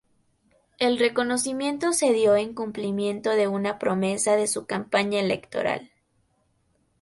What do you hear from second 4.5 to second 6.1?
campaña electoral.